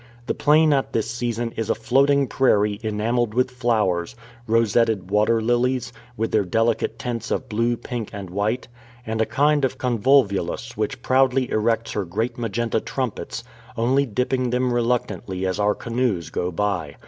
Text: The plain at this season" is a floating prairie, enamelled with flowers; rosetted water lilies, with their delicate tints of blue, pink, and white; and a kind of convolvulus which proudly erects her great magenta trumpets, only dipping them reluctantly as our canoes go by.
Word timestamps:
The 0.25 0.33
plain 0.33 0.73
at 0.73 0.93
this 0.93 1.11
season" 1.11 1.51
is 1.55 1.69
a 1.69 1.75
floating 1.75 2.25
prairie, 2.27 2.79
enamelled 2.81 3.35
with 3.35 3.51
flowers; 3.51 4.15
rosetted 4.47 5.11
water 5.11 5.39
lilies, 5.43 5.93
with 6.17 6.31
their 6.31 6.43
delicate 6.43 6.97
tints 6.97 7.29
of 7.29 7.47
blue, 7.47 7.77
pink, 7.77 8.09
and 8.11 8.31
white; 8.31 8.67
and 9.05 9.21
a 9.21 9.27
kind 9.27 9.63
of 9.63 9.77
convolvulus 9.77 10.75
which 10.75 11.03
proudly 11.03 11.51
erects 11.51 11.91
her 11.91 12.03
great 12.03 12.35
magenta 12.39 12.79
trumpets, 12.79 13.43
only 13.77 14.07
dipping 14.07 14.49
them 14.49 14.73
reluctantly 14.73 15.45
as 15.45 15.59
our 15.59 15.75
canoes 15.75 16.31
go 16.31 16.49
by. 16.51 16.95